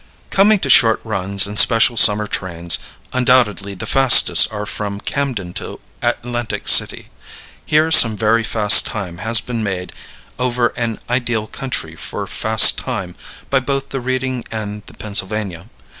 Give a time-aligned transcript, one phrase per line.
[0.31, 2.79] Coming to short runs and special summer trains,
[3.13, 7.09] undoubtedly the fastest are from Camden to Atlantic City.
[7.67, 9.91] Here some very fast time has been made
[10.39, 13.13] over an ideal country for fast time
[13.51, 15.69] by both the Reading and the Pennsylvania.